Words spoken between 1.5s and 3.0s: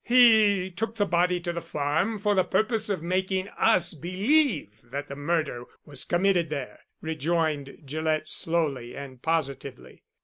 the farm for the purpose